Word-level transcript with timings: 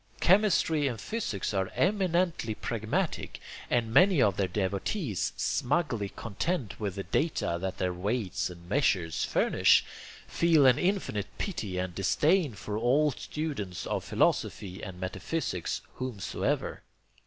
Chemistry 0.19 0.87
and 0.87 0.99
physics 0.99 1.53
are 1.53 1.69
eminently 1.75 2.55
pragmatic 2.55 3.39
and 3.69 3.93
many 3.93 4.19
of 4.19 4.35
their 4.35 4.47
devotees, 4.47 5.31
smugly 5.37 6.09
content 6.09 6.79
with 6.79 6.95
the 6.95 7.03
data 7.03 7.59
that 7.61 7.77
their 7.77 7.93
weights 7.93 8.49
and 8.49 8.67
measures 8.67 9.23
furnish, 9.23 9.85
feel 10.25 10.65
an 10.65 10.79
infinite 10.79 11.27
pity 11.37 11.77
and 11.77 11.93
disdain 11.93 12.55
for 12.55 12.79
all 12.79 13.11
students 13.11 13.85
of 13.85 14.03
philosophy 14.03 14.81
and 14.81 14.99
meta 14.99 15.19
physics, 15.19 15.81
whomsoever. 15.97 16.81